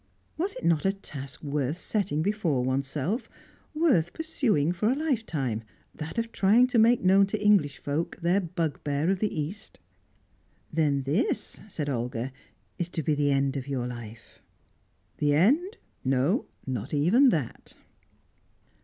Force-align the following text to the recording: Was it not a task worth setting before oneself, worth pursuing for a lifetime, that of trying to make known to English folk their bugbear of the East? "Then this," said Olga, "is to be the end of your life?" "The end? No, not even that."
Was 0.35 0.53
it 0.55 0.65
not 0.65 0.83
a 0.83 0.93
task 0.93 1.43
worth 1.43 1.77
setting 1.77 2.23
before 2.23 2.63
oneself, 2.63 3.29
worth 3.75 4.13
pursuing 4.13 4.71
for 4.71 4.89
a 4.89 4.95
lifetime, 4.95 5.63
that 5.93 6.17
of 6.17 6.31
trying 6.31 6.65
to 6.69 6.79
make 6.79 7.03
known 7.03 7.27
to 7.27 7.39
English 7.39 7.77
folk 7.77 8.17
their 8.19 8.41
bugbear 8.41 9.11
of 9.11 9.19
the 9.19 9.31
East? 9.39 9.77
"Then 10.73 11.03
this," 11.03 11.59
said 11.67 11.87
Olga, 11.87 12.31
"is 12.79 12.89
to 12.89 13.03
be 13.03 13.13
the 13.13 13.29
end 13.31 13.55
of 13.55 13.67
your 13.67 13.85
life?" 13.85 14.39
"The 15.19 15.35
end? 15.35 15.77
No, 16.03 16.47
not 16.65 16.95
even 16.95 17.29
that." 17.29 17.75